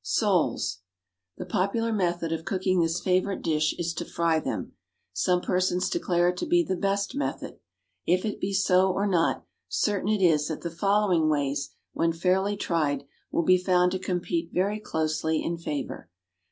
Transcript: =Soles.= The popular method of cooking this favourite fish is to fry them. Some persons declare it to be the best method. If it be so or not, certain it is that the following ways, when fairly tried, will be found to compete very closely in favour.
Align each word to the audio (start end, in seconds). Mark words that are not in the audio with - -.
=Soles.= 0.03 0.79
The 1.37 1.45
popular 1.45 1.93
method 1.93 2.31
of 2.31 2.43
cooking 2.43 2.81
this 2.81 2.99
favourite 2.99 3.45
fish 3.45 3.75
is 3.77 3.93
to 3.93 4.03
fry 4.03 4.39
them. 4.39 4.73
Some 5.13 5.41
persons 5.41 5.91
declare 5.91 6.29
it 6.29 6.37
to 6.37 6.47
be 6.47 6.63
the 6.63 6.75
best 6.75 7.13
method. 7.13 7.59
If 8.07 8.25
it 8.25 8.39
be 8.41 8.51
so 8.51 8.91
or 8.91 9.05
not, 9.05 9.45
certain 9.69 10.09
it 10.09 10.23
is 10.23 10.47
that 10.47 10.61
the 10.61 10.71
following 10.71 11.29
ways, 11.29 11.75
when 11.93 12.13
fairly 12.13 12.57
tried, 12.57 13.03
will 13.31 13.43
be 13.43 13.59
found 13.59 13.91
to 13.91 13.99
compete 13.99 14.49
very 14.51 14.79
closely 14.79 15.43
in 15.43 15.59
favour. 15.59 16.09